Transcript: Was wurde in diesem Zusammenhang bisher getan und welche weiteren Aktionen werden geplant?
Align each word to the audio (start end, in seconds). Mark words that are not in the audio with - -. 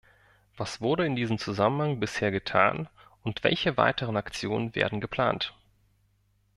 Was 0.57 0.81
wurde 0.81 1.05
in 1.05 1.15
diesem 1.15 1.37
Zusammenhang 1.37 1.99
bisher 1.99 2.31
getan 2.31 2.89
und 3.21 3.43
welche 3.43 3.77
weiteren 3.77 4.17
Aktionen 4.17 4.73
werden 4.73 4.99
geplant? 4.99 5.53